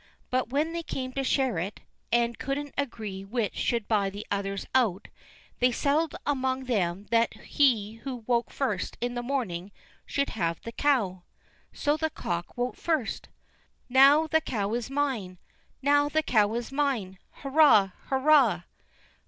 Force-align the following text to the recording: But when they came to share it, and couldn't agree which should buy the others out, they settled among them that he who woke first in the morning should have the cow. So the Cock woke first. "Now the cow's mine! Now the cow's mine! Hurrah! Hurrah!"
But 0.31 0.49
when 0.49 0.73
they 0.73 0.81
came 0.81 1.13
to 1.13 1.23
share 1.23 1.59
it, 1.59 1.81
and 2.11 2.39
couldn't 2.39 2.73
agree 2.75 3.23
which 3.23 3.55
should 3.55 3.87
buy 3.87 4.09
the 4.09 4.25
others 4.31 4.65
out, 4.73 5.09
they 5.59 5.71
settled 5.71 6.15
among 6.25 6.63
them 6.63 7.05
that 7.11 7.31
he 7.35 7.97
who 8.03 8.23
woke 8.25 8.49
first 8.49 8.97
in 8.99 9.13
the 9.13 9.21
morning 9.21 9.71
should 10.07 10.29
have 10.31 10.59
the 10.63 10.71
cow. 10.71 11.21
So 11.71 11.97
the 11.97 12.09
Cock 12.09 12.57
woke 12.57 12.77
first. 12.77 13.29
"Now 13.89 14.25
the 14.25 14.41
cow's 14.41 14.89
mine! 14.89 15.37
Now 15.83 16.09
the 16.09 16.23
cow's 16.23 16.71
mine! 16.71 17.19
Hurrah! 17.43 17.91
Hurrah!" 18.07 18.63